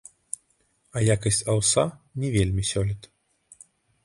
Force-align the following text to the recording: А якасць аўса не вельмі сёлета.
А 0.95 1.03
якасць 1.15 1.41
аўса 1.53 1.83
не 2.25 2.33
вельмі 2.37 2.63
сёлета. 2.71 3.07